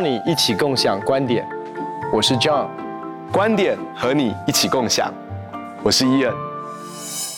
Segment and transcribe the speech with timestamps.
[0.00, 1.46] 邀你一起共享观点，
[2.10, 2.70] 我是 John，
[3.30, 5.12] 观点和你一起共享，
[5.82, 6.32] 我是 Ian。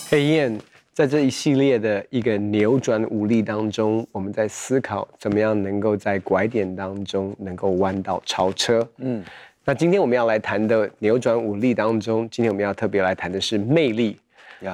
[0.09, 0.57] 嘿，Ian，
[0.93, 8.87] 在这一系列的一个扭转武力当中，我们在思考怎么样能够在拐点当中能够弯道超车。
[8.99, 9.21] 嗯，
[9.65, 14.17] 那今天我们要来谈的扭转武力当中，今天我们要特别来谈的是魅力。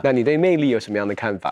[0.03, 1.51] 那你对魅力有什么样的看法？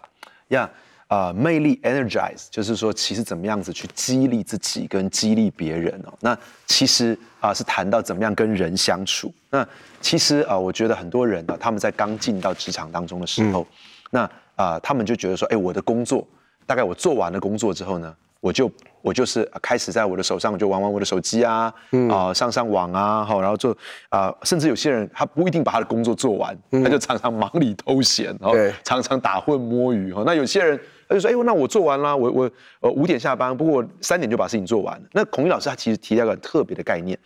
[0.50, 0.70] 呀。
[0.72, 0.87] Yeah.
[1.10, 6.14] 呃，魅力 energize 就是说，其实怎么样子去激励自己跟激励别人哦。
[6.20, 9.34] 那其实啊、呃，是谈到怎么样跟人相处。
[9.50, 9.66] 那
[10.02, 13.68] 其实啊、呃，我觉得很多人呢，他们在刚进到职场当中的时候，嗯、
[14.12, 14.22] 那
[14.56, 16.28] 啊、呃，他们就觉得说，哎，我的工作，
[16.66, 18.70] 大概我做完了工作之后呢，我就
[19.02, 23.72] 我就是开始在我的手上，我就玩玩我的手机啊，啊、嗯呃，上上网啊，好，然后做
[24.10, 30.24] 啊、呃，甚至有些人他不一定把他的工作做完，嗯、他就常常忙里偷闲，然后常常打混摸鱼哈。
[30.26, 30.78] 那有些人。
[31.08, 37.18] 他就说：“哎，那我做完了，我我呃五点下班，不过三点就把事情做完了。”那孔毅老师他其实提到一个很特别的概念，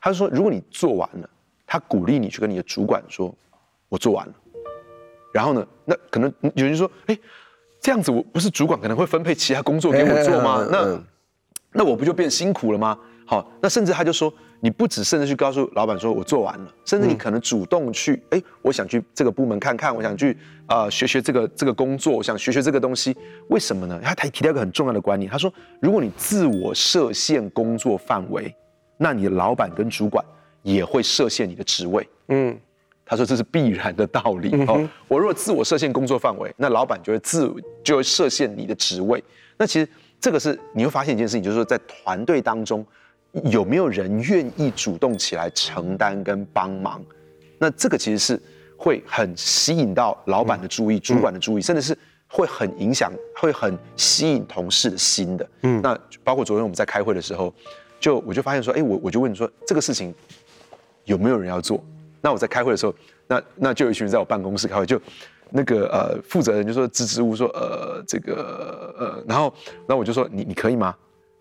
[0.00, 1.30] 他说：“如果你做完了，
[1.66, 3.34] 他鼓励你去跟你的主管说，
[3.88, 4.32] 我做完了。
[5.32, 7.18] 然后呢，那可能有人说：哎，
[7.80, 10.66] 这样子我不是主管可能会分配其他工作给我做吗？
[10.70, 11.00] 那
[11.72, 12.98] 那我不就变辛苦了吗？
[13.26, 23.16] 好，那甚至他就说。”你不只甚至去告诉老板说我做完了，甚至你可能主动去，哎、嗯，我想去这个部门看看，我想去啊、呃、学学这个这个工作，我想学学这个东西，
[23.50, 24.00] 为什么呢？
[24.02, 28.52] 他他提到一个很重要的观念，他说，如果你自我设限工作范围，
[28.96, 30.24] 那你的老板跟主管
[30.62, 32.08] 也会设限你的职位。
[32.26, 32.58] 嗯，
[33.06, 34.50] 他说这是必然的道理。
[34.52, 37.48] 嗯、哦，我如果自我设限工作范围，那老板就会自
[37.84, 39.22] 就会设限你的职位。
[39.56, 42.84] 那其实这个是你会发现一件事情，就是说在团队当中。
[43.44, 47.02] 有没有人愿意主动起来承担跟帮忙？
[47.58, 48.40] 那这个其实是
[48.76, 51.96] 会很吸引到老板的注意、嗯、主管的注意，甚至是
[52.28, 55.48] 会很影响、会很吸引同事的心的。
[55.62, 57.52] 嗯，那包括昨天我们在开会的时候，
[57.98, 60.14] 就我就发现说，哎，我我就问你说，这个事情
[61.04, 61.82] 有没有人要做？
[62.20, 62.94] 那我在开会的时候，
[63.26, 65.00] 那那就有一群人在我办公室开会，就
[65.50, 69.52] 那个呃负责人就说支支吾吾说，呃这个呃，然后
[69.86, 70.94] 然后我就说你你可以吗？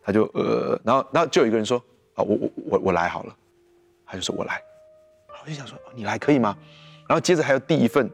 [0.07, 1.77] 他就呃，然后然后就有一个人说
[2.13, 3.35] 啊，我我我我来好了，
[4.05, 4.61] 他就说我来，
[5.43, 6.57] 我就想说你来可以吗？
[7.09, 8.09] 然后接着还有第一份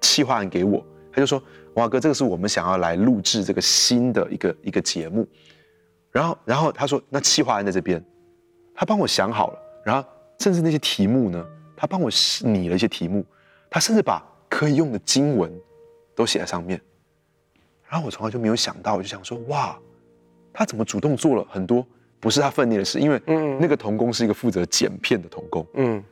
[0.00, 1.40] 企划案给我，他就说
[1.74, 5.24] 哇哥，这个是我们想要来录制这个新的一个一个节目，
[6.10, 8.04] 然后然后他说那企划案在这边，
[8.74, 10.08] 他帮我想好了，然后
[10.40, 11.46] 甚至那些题目呢，
[11.76, 12.10] 他帮我
[12.42, 13.24] 拟了一些题目，
[13.70, 15.48] 他甚至把可以用的经文
[16.12, 16.80] 都写在上面，
[17.88, 19.78] 然后我从来就没有想到，我就想说哇。
[20.56, 21.86] 他怎么主动做了很多
[22.18, 22.98] 不是他分内的事？
[22.98, 23.20] 因为
[23.60, 26.02] 那个童工是一个负责剪片的童工，嗯，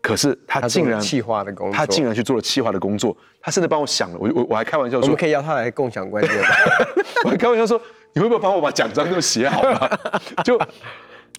[0.00, 6.34] 可是他竟然企划的工作，他竟然去做了企划的工作，他甚至帮我想了，我我我还开玩笑说，我们可以邀他来共享观点，
[7.24, 7.78] 我还开玩笑说，
[8.14, 10.00] 你会不会帮我把奖章都写好了？
[10.42, 10.58] 就，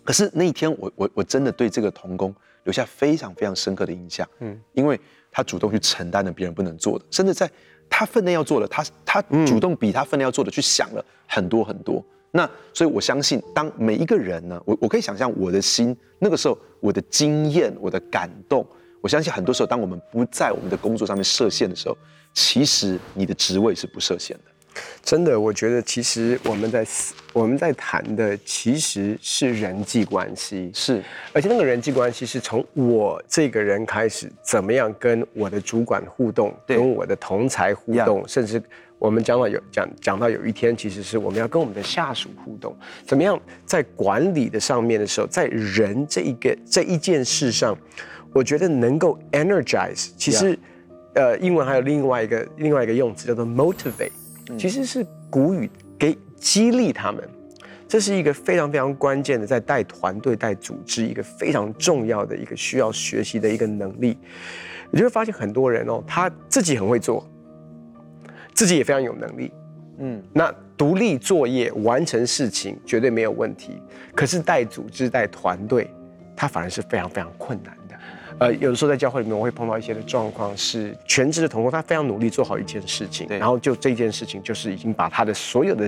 [0.04, 2.34] 可是那一天我我我真的对这个童工
[2.66, 5.00] 留下非常非常深刻的印象，嗯，因为
[5.32, 7.50] 他主动去承担了别人不能做的，甚至在
[7.90, 12.06] 他分内要做的，他他主动比他分内要做的去想了很多很多。
[12.32, 18.66] 那所以，我相信，当每一个人呢，我我可以想象我的心那个时候，我的经验，我的感动，
[19.02, 21.98] 我相信很多时候，当我们不在我们的工作上面设限的时候，
[22.34, 24.44] 其实你的职位是不设限的。
[25.04, 26.86] 真的，我觉得其实我们在
[27.34, 38.62] 我们在谈的其实是人际关系，是，而且那个人际关系是从我这个人开始，怎么样跟我的主管互动，对跟我的同才互动，甚至。
[39.00, 47.76] 我们讲到有讲讲到有一天，其实是我们要跟我们的下属互动，怎么样在管理的上面的时候，在人这一个这一件事上，
[48.32, 50.56] 我觉得能够 energize，其实
[51.16, 54.12] 呃，英文还有另外一个另外一个用词叫做 motivate，
[54.58, 57.28] 其实是鼓舞给激励他们，
[57.88, 64.18] 这是一个非常非常关键的，在带团队带组织一个非常重要的一个需要学习的一个能力。
[64.90, 67.26] 你就会发现很多人哦，他自己很会做。
[68.54, 69.54] 自己也非常有能力，
[70.00, 73.82] 嗯，那独立作业完成事情绝对没有问题。
[74.14, 75.90] 可是带组织带团队，
[76.36, 77.81] 他反而是非常非常困难的。
[78.42, 85.88] 呃，有的时候在教会里面，我会碰到一些的状况是，全职的同工他非常努力做好一件事情，对然后就这件事情就是已经把他的所有的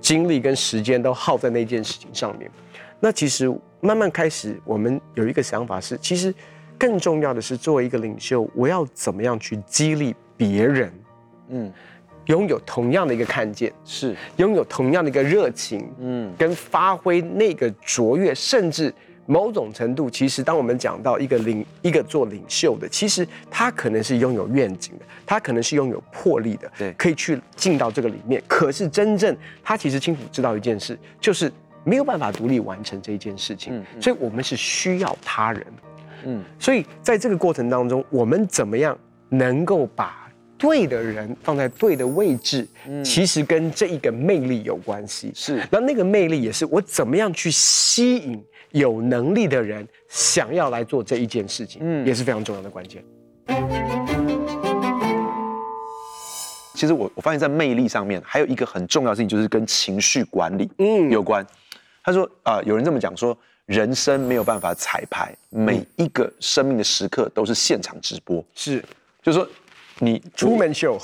[0.00, 2.50] 精力跟时间都耗在那件事情上面。
[2.98, 6.34] 那其实慢慢开始，我们有一个想法是，其实
[6.78, 10.90] 更重要的是作为一个领袖，我要怎么样去激励别人。
[11.50, 11.70] 嗯，
[12.24, 18.90] 拥有同样的一个看见，是拥有同样的一个热情，嗯，跟发挥那个卓越，甚至
[19.30, 28.42] 某种程度，其实当我们讲到一个领一个做领袖的，其实他可能是拥有愿景的，他可能是拥有魄力的，对，可以去进到这个里面。
[28.48, 31.52] 可是真正他其实清楚知道一件事，就是
[31.84, 35.66] 没有办法独立完成这一件事情，嗯嗯、所以我们是需要他人。
[36.24, 38.98] 嗯，所以在这个过程当中，我们怎么样
[39.28, 40.28] 能够把
[40.60, 42.68] 对的人放在对的位置？
[42.86, 45.32] 嗯，其实跟这一个魅力有关系。
[45.34, 53.02] 是，那那个魅力也是我怎么样去吸引有能力的人想要来做这一件事情，嗯，也是非常重要的关键。
[56.74, 61.44] 其实我我发现，在魅力上面还有一个很重要的事情，就是跟情绪管理嗯有关。
[62.04, 63.36] 他说啊、呃，有人这么讲说。
[63.66, 68.44] 人生没有办法彩排，每一个生命的时刻都是现场直播。
[68.52, 68.84] 是，
[69.22, 69.48] 就是说，
[70.00, 71.00] 你出门秀。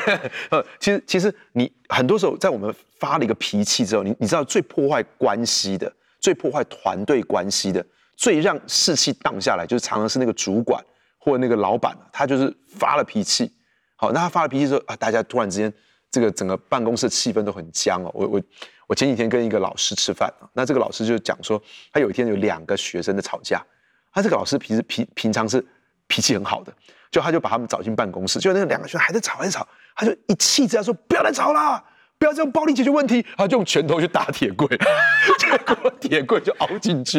[0.50, 7.84] 呃，其实其实你很多时候在我们发了一个脾气之后，你你知道最破坏关系的、最破坏团队关系的、
[8.16, 10.84] 最让士气荡下来，就是常常是那个主管
[11.18, 13.50] 或者那个老板，他就是发了脾气。
[13.96, 15.72] 好，那他发了脾气之后啊，大家突然之间
[16.10, 18.10] 这个整个办公室的气氛都很僵哦。
[18.14, 18.42] 我我。
[18.90, 21.62] 我前几天跟一个老师吃饭啊，那这个老师就讲说，
[21.92, 23.64] 他有一天有两个学生在吵架，
[24.12, 25.64] 他这个老师平时平平常是
[26.08, 26.74] 脾气很好的，
[27.10, 31.84] 就他就把他们找进办公室，就那个两个学生还在吵还在吵，他就一气之下说不要再吵了。
[32.18, 34.68] 不要用暴力解决问题，他就用拳头去打铁柜，
[35.40, 37.18] 结果铁柜就凹进去。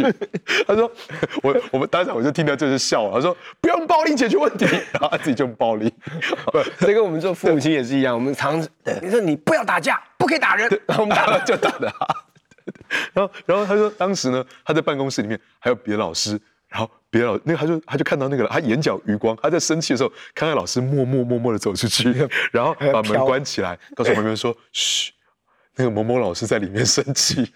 [0.68, 0.84] 他说
[1.42, 5.92] ：“我我们当场我就听到这是笑了。”他说：“不用暴力解决问题。”然后他自己就用暴力。
[6.52, 8.14] 不，这跟我们做父母亲也是一样。
[8.14, 8.62] 我们常
[9.02, 11.92] 你说你不要打架，不可以打人，然后我们打了就打的。
[13.12, 16.40] 然后然后他说当时呢，他在办公室里面还有别的老师。
[16.72, 22.10] 然后别老那个他就他就看到那个了，他眼角余光，他在生气的时候，看到老师默默默默的走出去，
[22.52, 25.12] 然后把门关起来，告诉旁边人说：“嘘，
[25.76, 27.52] 那个某某老师在里面生气。”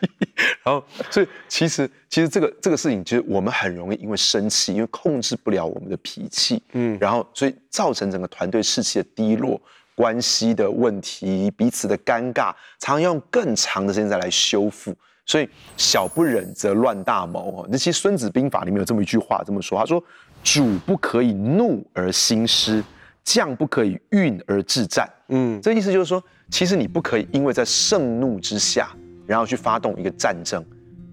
[0.65, 9.61] 然后，所以其实其实这个这个事情，其实我们很容易因为生气，因为控制不了我们的脾气，嗯，然后所以造成整个团队士气的低落，
[9.95, 14.93] 关系的问题，彼此的尴尬，常用更长的时间再来修复。
[15.25, 17.67] 所以小不忍则乱大谋哦。
[17.69, 20.03] 那其实《孙子兵法》里面有这么一句话，这么说：他说，
[20.43, 22.83] 主不可以怒而兴师，
[23.23, 25.11] 将不可以运而致战。
[25.29, 28.95] 嗯，这意思就是说，其实你不可以因为在盛怒之下，
[29.25, 30.63] 然后去发动一个战争，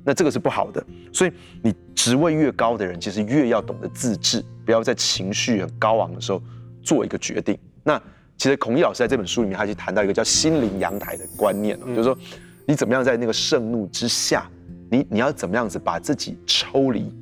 [0.04, 0.84] 那这个是不好的。
[1.10, 1.32] 所以
[1.62, 6.42] 你职位越高的人，其实越要懂得自制，不要在情绪很高昂的时候
[6.82, 7.58] 做一个决定。
[7.82, 7.98] 那
[8.36, 12.18] 其实孔毅老师在这本书里面，他就谈到一个叫“心灵阳台”的观念，就是说。
[12.66, 14.48] 你怎么样在那个盛怒之下，
[14.90, 17.12] 你你要怎么样子把自己抽离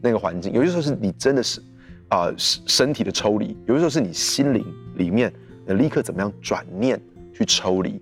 [0.00, 0.52] 那个环境？
[0.52, 1.60] 有些时候是你真的是
[2.08, 4.64] 啊、呃、身体的抽离，有些时候是你心灵
[4.96, 5.32] 里面
[5.66, 7.00] 呃立刻怎么样转念
[7.34, 8.00] 去抽离。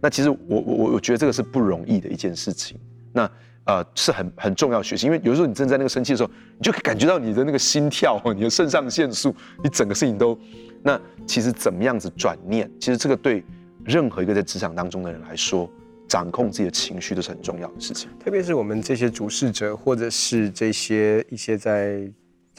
[0.00, 2.78] 那其实我我我我觉得这个是不容易的一件事情。
[3.12, 3.30] 那
[3.64, 10.38] 呃是很很重要学习，因为有时候你正在那个生气的时候，你就感觉到你的那个心跳，你的肾上腺素，你整个事情都。
[10.82, 12.70] 那其实怎么样子转念？
[12.78, 13.44] 其实这个对
[13.84, 15.68] 任何一个在职场当中的人来说。
[16.08, 22.00] 掌控自己的情绪都是很重要的事情，特别是我们这些主事者，或者是这些一些在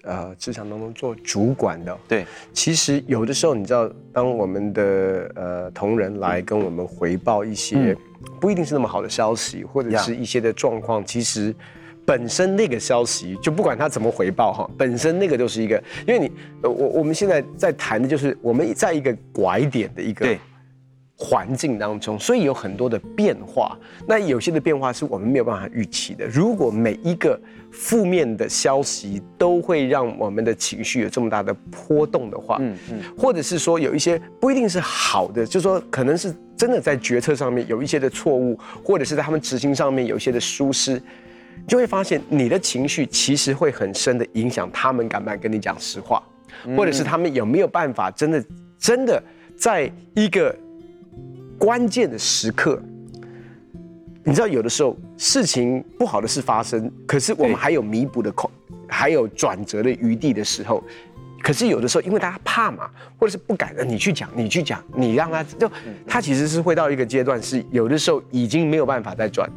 [0.04, 7.96] 呃职场当中做主管的，对，其实有的时候你知道，当我们的呃同仁来跟我们回报一些
[8.42, 11.56] 不一定是那么好的消息，或者是一些的状况，其实
[12.06, 16.32] 本身那个消息就不管他怎么回报哈，本身那个就是一个，因为你
[16.64, 20.38] 我我们现在在谈的就是我们在一个拐点的一个。
[21.19, 23.75] 环境当中，所以有很多的变化。
[24.07, 26.27] 那有些的变化是我们没有办法预期的。
[26.27, 27.39] 如果每一个
[27.71, 41.01] 负面的消息都会让我们的情绪有这么大的波动的话，嗯嗯，或者是说有一些不一定是好的，就是说可能是真的在决策上面有一些的错误，或者是在他们执行上面有一些的疏失，
[41.67, 46.21] 就会发现你的情绪其实会很深的影响他们敢不敢跟你讲实话，
[46.77, 48.45] 或者是他们有没有办法真的
[48.77, 49.19] 真的
[49.57, 50.55] 在一个。
[51.58, 52.82] 关键的时刻，
[54.24, 58.50] 你知道，有的时候事情不好的事发生，可是我们还有弥补的空，
[58.88, 60.84] 还有转折的余地的时候，
[61.42, 65.72] 可是有的时候，因为大家怕嘛，或者是不敢，你去讲，你去讲，你让他就，
[66.06, 69.50] 他其实是会到一个阶段，是有的时候已经没有办法再转，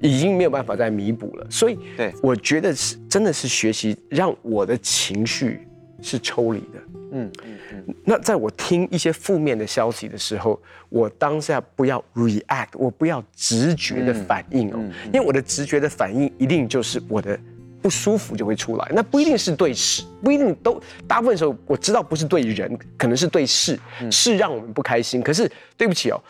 [0.00, 1.46] 已经没有办法再弥补了。
[1.50, 5.66] 所以，对，我觉得是真的是学习让我的情绪
[6.02, 6.80] 是抽离的。
[7.12, 14.78] 嗯嗯嗯，那在我听一些负面的消息的时候，我当下不要 react，我不要直觉的反应哦，
[15.12, 17.36] 因为我的直觉的反应一定就是我的
[17.82, 23.76] 不舒服就会出来，那不一定是对事，不一定都，大部分时候我知道不是对人，可能是对事，
[24.08, 26.22] 事让我们不开心，可是对不起哦，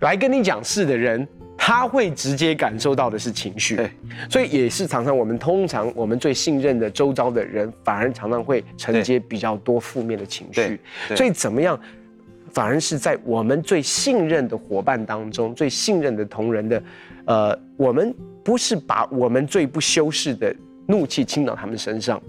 [0.00, 1.26] 来跟你讲事的人。
[1.56, 3.90] 他会直接感受到的是情绪，对，
[4.28, 10.78] 所以也是常常我们通常我们最信任的周遭的人，反而常常会承接比较多负面的情绪。
[11.14, 11.80] 所以怎么样
[12.52, 16.82] 反而是在我们最信任的伙伴当中，最信任的同仁的，
[17.24, 20.54] 呃，我们不是把我们最不修饰的
[20.86, 22.20] 怒气倾到他们身上，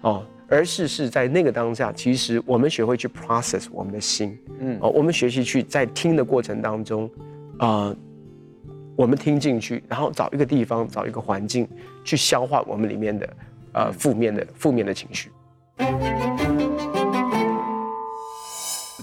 [0.00, 7.10] 哦，而是是在那个当下，其实我们学会去 process 我们的心，嗯，哦，我们学习去在听的过程当中，
[7.58, 7.94] 呃，
[8.96, 11.68] 我们听进去，然后找一个地方，找一个环境
[12.02, 13.36] 去消化我们里面的
[13.72, 15.30] 呃负面的负面的情绪。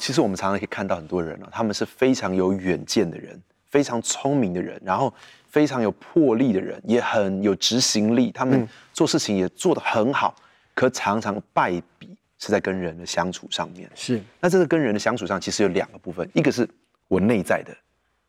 [0.01, 5.13] 其实我们常常可以看到很多人啊，他们是非常有远见的人，非常聪明的人，然后
[5.47, 10.35] 非常有魄力的人，也很有执行力，他们做事情也做得很好，
[10.75, 13.89] 可常常败笔是在跟人的相处上面。
[13.95, 16.69] 是，那这个跟人的相处上，其实有两个部分，一个是
[17.07, 17.75] 我内在的，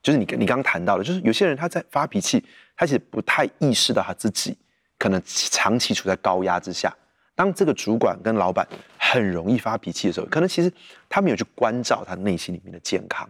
[0.03, 2.43] 就是你你刚刚谈到的，就是有些人他在发脾气，
[2.77, 4.57] 他其实不太意识到他自己
[4.99, 6.95] 可能长期处在高压之下。
[7.35, 10.73] 当这个主管跟老板很容易发脾气的时候，可能其实
[11.09, 13.29] 他没有去关照他内心里面的健康，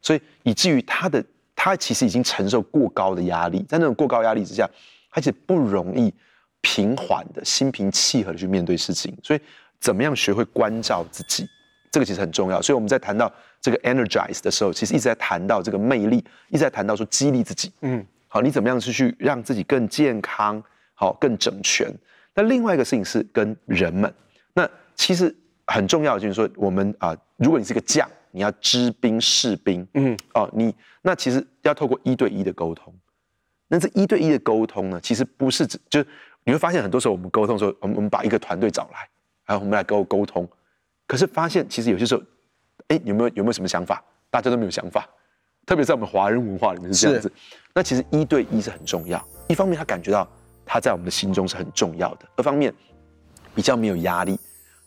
[0.00, 1.24] 所以以至于他的
[1.56, 4.68] 他其实已经承受过高的压力，在那种过高压力之下，
[5.10, 6.14] 他其实不容易
[6.60, 9.16] 平缓的心平气和的去面对事情。
[9.22, 9.40] 所以
[9.80, 11.48] 怎么样学会关照自己，
[11.90, 12.60] 这个其实很重要。
[12.60, 17.72] 所以我们在谈到这个 energize 的时候，其实一直在谈到这个魅力，一直在谈到说激励自己。
[17.82, 20.62] 嗯，好，你怎么样去去让自己更健康，
[20.94, 21.92] 好，更整全。
[22.34, 24.12] 那另外一个事情是跟人们，
[24.54, 25.34] 那其实
[25.66, 32.92] 很重要的就是说，我们啊，如果你是个将，你要知兵士兵，嗯，哦，你那其实要透过一对一的沟通。
[33.70, 36.06] 那这一对一的沟通呢，其实不是指，就是
[36.48, 39.06] 你会发现很多时候我们沟通的时候，我们我们把一个团队找来，
[39.44, 40.48] 然后我们来沟沟通，
[41.06, 42.22] 可是发现其实有些时候，
[42.86, 44.02] 哎，有没有有没有什么想法？
[44.30, 45.06] 大家都没有想法，
[45.66, 47.30] 特别在我们华人文化里面是这样子。
[47.74, 50.26] 那其实一对一是很重要，一方面他感觉到。
[50.70, 52.28] 他在我们的心中是很重要的。
[52.36, 52.70] 二方面，
[53.54, 54.38] 比较没有压力。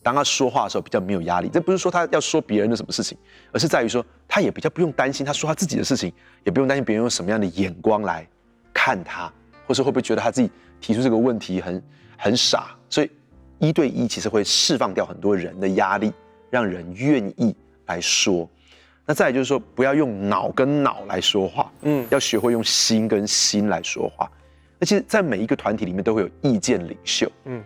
[0.03, 1.49] 当他说话的时候，比较没有压力。
[1.49, 3.17] 这不是说他要说别人的什么事情，
[3.51, 6.13] 而是在于说，他也比较不用担心他说他自己的事情，
[6.43, 8.27] 也不用担心别人用什么样的眼光来
[8.71, 9.33] 看他，
[9.65, 10.51] 或是会不会觉得他自己
[10.81, 11.83] 提出这个问题很
[12.17, 12.75] 很傻。
[12.89, 13.09] 所以，
[13.59, 16.11] 一对一其实会释放掉很多人的压力，
[16.49, 18.49] 让人愿意来说。
[19.05, 24.29] 那再来就是说，不要用脑跟脑来说话，嗯，要学会用心跟心来说话。
[24.77, 27.63] 那其实，在每一个团体里面都会有意见领袖，嗯，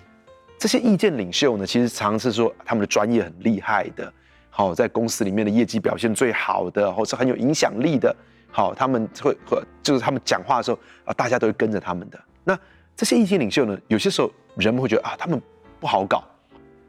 [0.57, 4.11] 这些意见领袖呢，其实常常是说他们的专业很厉害的，
[4.49, 8.15] 好，在公司里面的业绩表现最好的，或是很有影响力的，
[8.51, 12.19] 好，他们会和就是他们讲话的时候啊，大家都会跟着他们的。
[12.43, 12.57] 那
[12.95, 15.41] 这些意见领袖呢，有些时候人们会觉得啊，他们
[15.79, 16.23] 不好搞，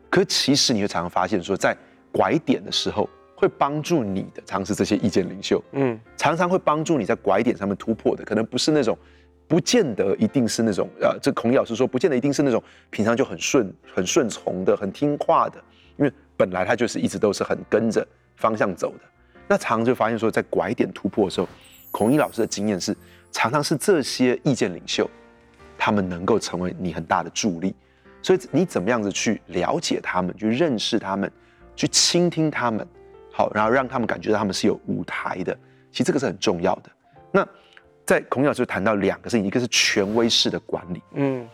[0.09, 1.77] 可其实你会常常发现说，在
[2.13, 8.97] 拐点的时候会帮助你的，常常是这些意见领袖，嗯，常常会帮助你在拐点上面突破的，可能不是那种。
[9.49, 12.61] 不见得一定是那种，呃，这孔毅老师说，不见得一定是那种
[12.91, 15.63] 平常就很顺、很顺从的、很听话的，
[15.97, 19.05] 因为本来他就是一直都是很跟着方向走的。
[19.47, 21.49] 那常常就发现说，在拐点突破的时候，
[21.93, 22.93] 孔毅老师的经验是，
[23.31, 25.09] 常常是这些意见领袖，
[25.87, 27.73] 他们能够成为你很大的助力。
[28.21, 31.31] 所以你怎么样子去了解他们，去认识他们，
[31.77, 32.85] 去倾听他们，
[33.31, 35.57] 好，然后让他们感觉到他们是有舞台的。
[35.93, 36.91] 其实这个是很重要的。
[37.31, 37.47] 那。
[38.05, 41.45] 在孔老师谈到两个事情，一个是权威式的管理，嗯，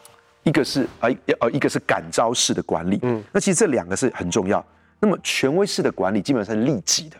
[0.42, 1.08] 一个是啊
[1.40, 4.62] 呃一个是感召式的管理，嗯，那其实这两个是很重要。
[5.00, 7.16] 那么权威式的管理基本上是利己的，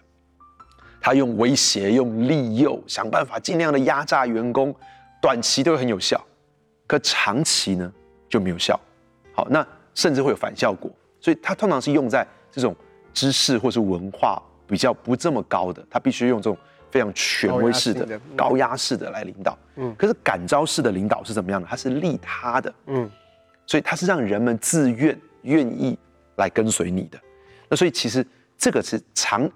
[1.00, 4.74] 他用威胁、用利诱，想办法尽量的压榨员工，
[5.22, 6.22] 短期都会很有效，
[6.92, 7.90] 可长期呢
[8.28, 8.78] 就没有效。
[9.32, 10.90] 好，那甚至会有反效果。
[11.20, 12.76] 所以它通常是用在这种
[13.14, 16.58] 知识或是文化比较不这么高的，他必须用这种。
[16.90, 21.66] 非常权威式的、高压式的来领导，嗯，可是感召式的领导是怎么样的？
[21.66, 23.10] 它是利他的，嗯，
[23.64, 25.98] 所以它是让人们自愿、愿意
[26.36, 27.18] 来跟随你的。
[27.70, 28.22] 那所以其实
[28.58, 29.50] 这个是长、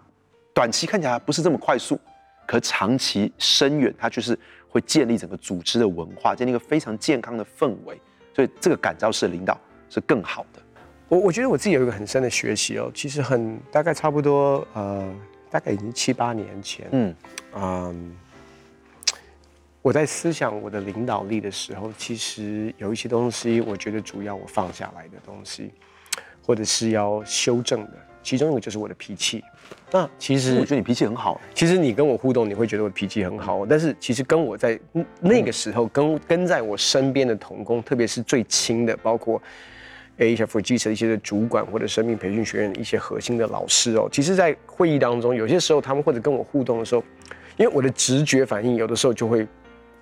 [0.55, 2.01] 短期看起来不是这么快速，
[2.47, 4.39] 可长期深远，它就是
[4.77, 8.01] 会建立整个组织的文化，建立一个非常健康的氛围。
[8.35, 9.59] 所以这个感召式的领导
[9.91, 10.63] 是更好的。
[11.09, 15.15] 我我觉得我自己有一个很深的学习哦，其实很大概差不多呃。
[15.49, 17.15] 大概已经七八年前，嗯
[17.55, 18.17] 嗯，
[19.81, 25.71] 我在思想我的领导力的时候，其实有一些东西，我觉得主要我放下来的东西，
[26.45, 27.93] 或者是要修正的，
[28.25, 29.43] 其中一个就是我的脾气。
[29.91, 31.41] 那其实我觉得你脾气很好。
[31.55, 34.79] 其实你跟我互动，你会觉得我脾气很好，但是其实跟我在
[35.21, 39.41] 那个时候跟跟在我身边的同工，特别是最亲的，包括。
[40.19, 47.05] For Jesus 的一些的主管或者生命培训学院的一些核心的老师哦，其实，在会议当中，有些时候他们或者跟我互动的时候，
[47.59, 49.47] 因为我的直觉反应有的时候就会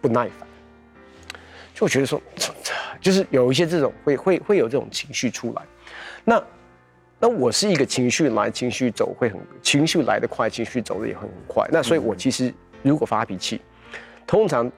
[0.01, 0.47] 不耐烦，
[1.75, 2.23] 就觉得说，
[3.03, 5.63] 就是有一些这种会会会有这种情绪出来。
[6.23, 6.41] 那
[7.25, 11.67] 那我是一个情绪来情绪走会很情绪来得快，情绪走的也很快。
[11.73, 12.53] 那所以我其实
[12.83, 13.63] 如果发脾气，
[14.27, 14.71] 通常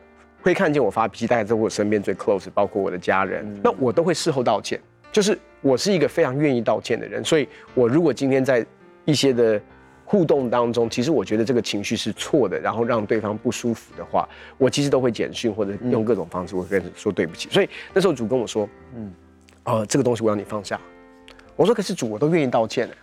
[0.42, 4.80] 会看见我发脾气，大概在我身边最 close，包括我的家人，那我都会事后道歉。
[5.10, 8.64] 就是我是一个非常愿意道歉的人，所以我如果今天在
[9.04, 9.60] 一些的
[10.04, 17.48] 互动当中，其实我觉得这个情绪是错的，然后让对方不舒服的话，我其实都会简讯或者用各种方式，我跟他说对不起。
[17.50, 19.12] 所以那时候主跟我说，嗯，
[19.64, 20.80] 呃，这个东西我要你放下。
[21.56, 22.96] 我说可是主，我都愿意道歉的。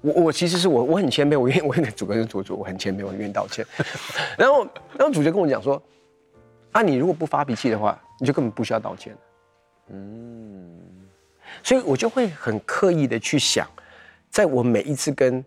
[0.00, 3.66] 我我其实是我我很谦卑，我愿意我跟主跟主主我很谦卑，我愿意道歉。
[4.38, 4.64] 然后
[4.96, 5.82] 然后主角跟我讲说，
[6.72, 9.16] 啊，你如果不发脾气的话，你就根本不需要道歉。
[9.90, 10.78] 嗯，
[11.62, 13.68] 所以我就会很刻意的去想，
[14.30, 15.44] 在我每一次跟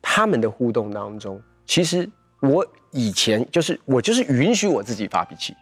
[0.00, 2.08] 他们的互动当中，其实
[2.40, 5.56] 我以前就是我就是允许我自己发脾气，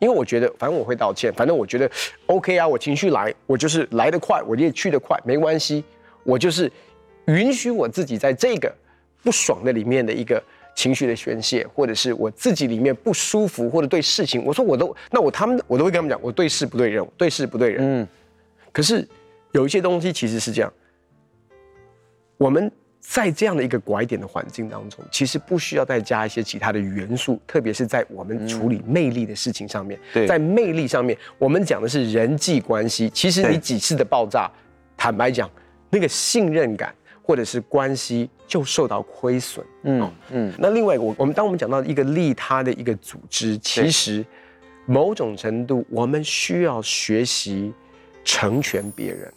[0.00, 1.88] 因为我觉得反正我会道歉，反正我觉得
[2.26, 5.84] OK 啊，我情绪来，我就是来得快，我也去得快，没关系，
[6.24, 6.68] 我就是
[7.26, 8.74] 允许我自己在这个
[9.22, 10.42] 不爽的里面的一个。
[10.72, 17.78] 情绪的宣泄，或者是我自己里面不舒服，或者对事情，我说我都，那我他们我都会跟他们讲，我对事不对人，对事不对人。
[17.82, 18.08] 嗯，
[18.72, 19.06] 可是
[19.50, 20.72] 有一些东西其实是这样，
[22.38, 29.98] 我们在这样的一个拐点的环境当中，其实不需要再加一些其他的元素，特别是在我们处理魅力的事情上面。
[30.12, 33.10] 对，在魅力上面，我们讲的是人际关系。
[33.10, 34.50] 其实你几次的爆炸，
[34.96, 35.50] 坦白讲，
[35.90, 36.94] 那个信任感。
[37.22, 40.52] 或者是关系就受到亏损，嗯嗯。
[40.58, 44.24] 那另外，我我们当我们讲到一个利他的一个组织，其实
[44.84, 47.72] 某种程度我们需要学习
[48.24, 49.32] 成全别人。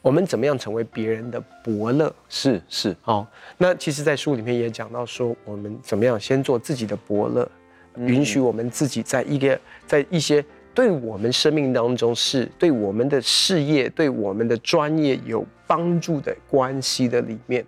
[0.00, 2.12] 我们怎么样成为别人的伯乐？
[2.28, 2.96] 是是。
[3.02, 3.26] 好，
[3.56, 7.48] 那其实，在书里面也讲到说，我们怎么样先做自己的伯乐，
[7.96, 10.44] 允许我们自己在一个在一些。
[10.74, 17.66] 对我们生命当中是对我们的事业、对我们的专业有帮助的关系的里面，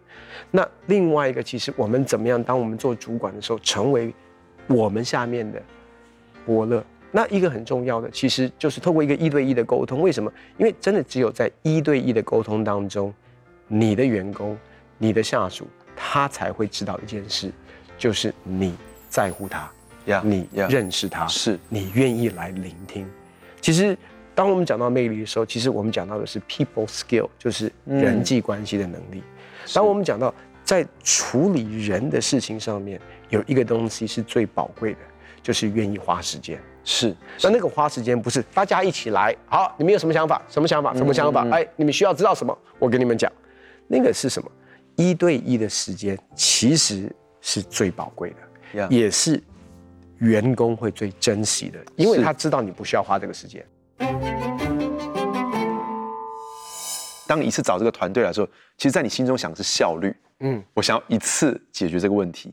[0.53, 2.41] 那另外一个，其实我们怎么样？
[2.41, 4.15] 当我们做主管的时候，成为
[4.69, 5.61] 我们下面的
[6.47, 6.85] 伯乐。
[7.13, 10.01] 那一个很重要的，其实就是透过一个一对一的沟通。
[10.01, 10.33] 为什么？
[10.59, 13.13] 因为真的只有在一对一的沟通当中，
[13.67, 14.57] 你的员工、
[14.99, 17.51] 你的下属，他才会知道一件事，
[17.99, 18.75] 就是你
[19.09, 19.71] 在乎他。
[20.07, 23.07] Yeah, 你认识他，是你愿意来聆听。
[23.61, 23.97] 其实，
[24.35, 29.19] 当我们讲到魅力的时候，其实我们讲到的是 people skill，就是人际关系的能力。
[29.19, 35.01] 嗯、当我们讲到在处理人的事情上面，有一个东西是最宝贵的，
[35.43, 36.59] 就是愿意花时间。
[36.85, 40.43] 是，那那个花时间不是大家一起来，好，你们有什么想法？
[40.49, 40.95] 什么想法？
[40.95, 41.47] 什么想法？
[41.51, 42.57] 哎，你们需要知道什么？
[42.79, 43.31] 我跟你们讲，
[43.87, 44.51] 那个是什么？
[44.97, 48.35] 一对一的时间其实是最宝贵
[48.73, 49.43] 的.也是。
[50.19, 53.67] 员工会最珍惜的，因为他知道你不需要花这个时间。
[57.27, 62.53] 当你一次找这个团队来说，其实，在你心中想的是效率，嗯，我想要一次解决这个问题。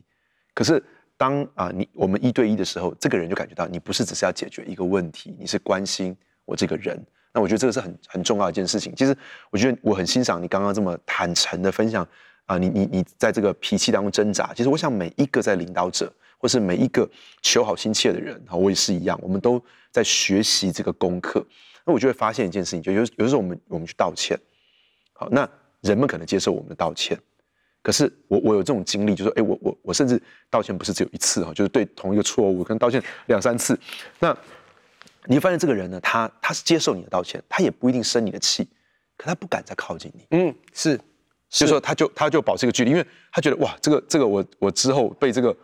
[0.54, 0.82] 可是
[1.18, 6.98] 当啊，你我们一对一的时候，这个人就感觉到你不是只是要解决一个问题，你是关心我这个人。
[7.34, 8.94] 那我觉得这个是很很重要一件事情。
[8.96, 9.14] 其实，
[9.50, 12.08] 我觉得我很欣赏你刚刚这么坦诚的分享
[12.46, 14.54] 啊，你你你在这个脾气当中挣扎。
[14.54, 16.10] 其实，我想每一个在领导者。
[16.40, 17.10] 或是每一个
[17.42, 21.44] 求好心切的人，哈，我也是一样，我们都在学习这个功课。
[21.84, 24.38] 那我就会发现一件事情，就有有的时候我们我们去道歉，
[25.14, 25.50] 好，那
[25.80, 27.18] 人们可能接受我们的道歉，
[27.82, 33.78] 可是我我有这种经历，就是说，哎，我我我甚至道歉不是只有一次哈，就是对同一个错误，可能道歉两三次。
[34.18, 34.36] 那
[35.24, 38.68] 你会发现这个人呢，他他是接受你的道歉，他也不一定生你的气，
[39.16, 40.26] 可他不敢再靠近你。
[40.30, 40.98] 嗯，是，
[41.48, 45.56] 所以说他就他就保持一个距离，因为他觉得哇，这个这个我我之后被这个。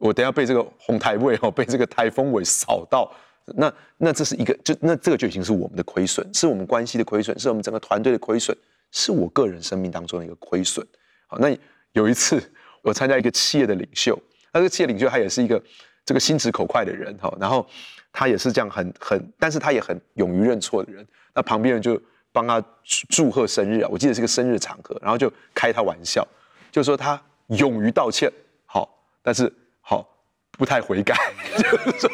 [0.00, 3.12] 我等下被这个红台位哦，被这个台风尾扫到，
[3.56, 8.56] 那那这是一个，就那这个就已经是我们的亏损，是我们关系的亏损，是我们整个团队的亏损，
[8.92, 10.86] 是我个人生命当中的一个亏损。
[11.28, 11.56] 好，那
[11.92, 12.42] 有一次
[12.82, 14.20] 我参加一个企业的领袖，
[14.52, 15.62] 那这个企业领袖他也是一个
[16.04, 17.64] 这个心直口快的人哈，然后
[18.12, 21.06] 他也是这样很很，但是他也很勇于认错的人。
[21.32, 22.60] 那旁边人就帮他
[23.08, 26.26] 祝贺生日啊，我记得是个生日场合，然后就开他玩笑，
[26.72, 28.28] 就说他勇于道歉，
[28.66, 28.88] 好，
[29.22, 30.06] 但是好。
[30.52, 31.14] 不太悔改，
[31.56, 32.10] 就是说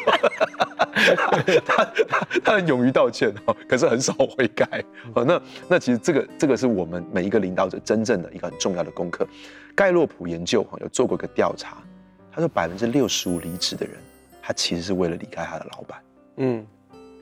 [1.65, 5.25] 他他他很勇于道歉哦，可是很少悔改哦。
[5.25, 9.27] 那那其实这个这个是我们每一个领导者真正的一个很重要的功课。
[9.75, 11.77] 盖洛普研究哈有做过一个调查，
[12.31, 13.97] 他说百分之六十五离职的人，
[14.41, 15.99] 他其实是为了离开他的老板。
[16.37, 16.65] 嗯，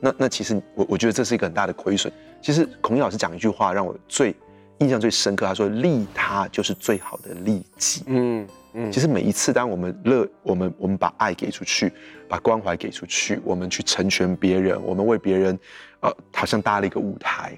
[0.00, 2.12] 那那其实我我觉得这是一个很大的亏损。
[2.40, 4.32] 其实孔毅老师讲一句话让我最
[4.78, 8.04] 印象最深刻，他说利他就是最好的利己。
[8.06, 8.46] 嗯。
[8.74, 11.92] 嗯，其实每一次当我们乐，我们我们把爱给出去，
[12.28, 15.58] 把关怀给出去，我们去成全别人，我们为别人，
[16.00, 17.56] 呃，好像搭了一个舞台。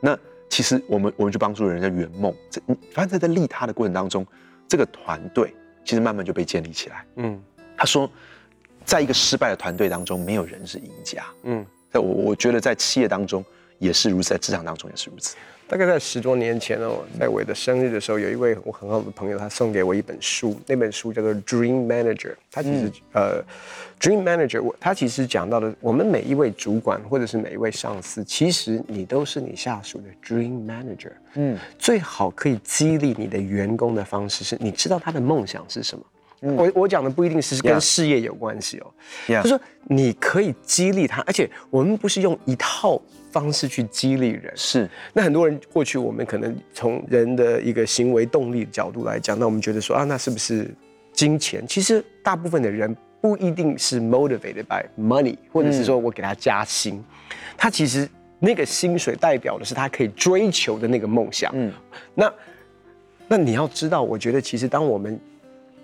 [0.00, 0.14] 那
[0.50, 2.60] 其其实我们我们去帮助人家圆梦，这
[2.92, 4.26] 反正在在利他的过程当中，
[4.66, 5.54] 这个团队
[5.84, 7.04] 其实慢慢就被建立起来。
[7.14, 7.40] 嗯，
[7.76, 8.10] 他说，
[8.84, 11.22] 在一个失败的团队当中，没有人是赢家。
[11.44, 13.44] 嗯，在我我觉得在企业当中
[13.78, 15.36] 也是如此，在职场当中也是如此。
[15.66, 22.30] 大概在十多年前哦，在我的生日的时候，有一位我很好的朋友，他送给我一本书，那本书叫做《Dream Manager》。
[22.50, 23.42] 他其实、嗯、呃，
[24.00, 31.12] 《Dream Manager》我他其实讲到的，我们每一位主管或者是每一位上司，其实你都是你下属的 Dream Manager。
[31.34, 36.02] 嗯，最好可以激励你的员工的方式是，你知道他的梦想是什么。
[36.40, 38.86] 嗯、我我讲的不一定是跟事业有关系哦
[39.42, 42.98] 是说你可以激励他，而且我们不是用一套
[43.30, 44.52] 方式去激励人。
[44.56, 50.74] 是，那很多人过去我们可能从人的一个行为动力的角度来讲，那我们觉得说啊，那是不是
[51.12, 51.66] 金钱？
[51.66, 57.04] 其实大部分的人不一定是 motivated by money，或者是说我给他加薪，嗯、
[57.56, 61.50] 他其实那个薪水代表的是他可以追求的那个梦想。
[61.54, 61.72] 嗯，
[62.14, 62.32] 那
[63.26, 65.18] 那你要知道，我觉得其实当我们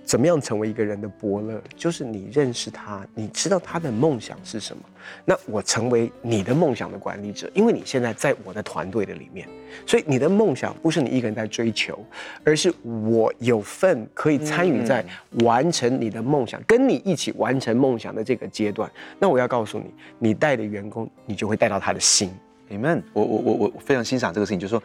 [0.04, 1.60] 怎么样成为一个人的伯乐？
[1.76, 4.82] 就是你认识他，你知道他的梦想是什么。
[5.24, 9.48] 那我成为你的梦想的管理者，因为你现在在我的团队的里面，
[9.86, 11.98] 所以你的梦想不是你一个人在追求，
[12.44, 15.04] 而是我有份可以参与在
[15.42, 18.90] 完成你的梦想，跟你一起完成梦想的这个阶段。
[19.18, 22.30] 那我要告诉你，你带的员工，你就会带到他的心。
[22.70, 23.02] Amen。
[23.12, 24.82] 我我我我非常欣赏这个事情，就是说。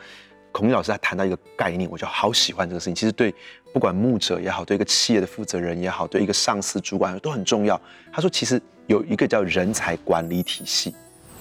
[0.52, 2.96] 孔毅老师他谈到一个概念，我就好喜欢这个事情。
[2.96, 3.34] 其实对
[3.72, 7.80] 不管牧者也好，对一个企业的负责人也好，对一个上司主管都很重要。
[8.12, 10.96] 他说，其实有一个叫人才管理体系，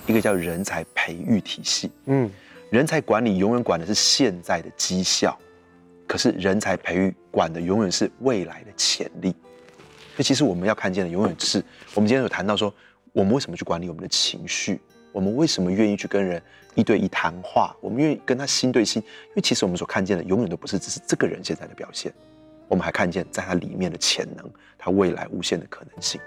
[0.07, 1.91] 一个叫人才培育体系。
[2.05, 2.31] 嗯，
[2.71, 5.37] 人才管理永远管的是现在的绩效，
[6.07, 9.35] 可是人才培育管的永远是未来的潜力。
[10.15, 12.73] 所以其实我们要看见的永远是我们今天有谈到说，
[13.13, 14.81] 我们为什么去管理我们的情绪。
[15.19, 16.41] 我们为什么愿意去跟人
[16.77, 17.75] 一对一谈话？
[17.81, 22.13] 我们愿意跟他心对心，因为其实我们所看见的永远都不是只是这个人现在的表现，
[22.69, 26.21] 我们还看见在他里面的潜能，他未来无限的可能性。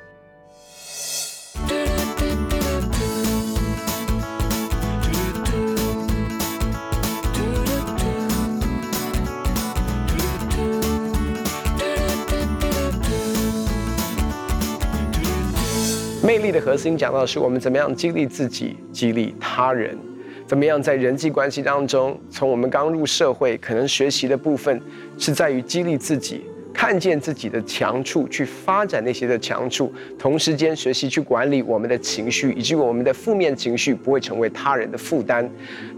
[16.51, 19.97] 的核心讲到的是我们怎么样激励自己，激励他人，
[20.45, 24.81] 怎么样在人际关系当中，从我们刚入社会，可能学习的部分
[25.17, 26.43] 是在于激励自己。
[26.73, 35.47] 看见自己的强处，去发展那些的强处，同时间学习去管理我们的情绪，以及我们的负面情绪不会成为他人的负担。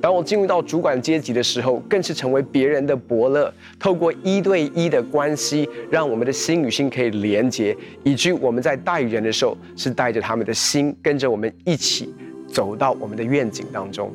[0.02, 3.54] 当我进入到主管阶级的时候，更是成为别人的伯乐。
[3.80, 12.14] 透过一对一的关系，让我们的心与心可以连接，以及我们在带人的时候，是带着他们的心，跟着我们一起
[12.48, 14.12] 走到我们的愿景当中。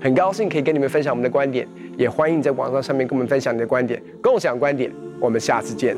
[0.00, 1.66] 很高兴可以跟你们分享我们的观点，
[1.96, 4.90] 也欢迎在网上上面跟我们分享你的观点，共享观点。
[5.20, 5.96] 我们下次见。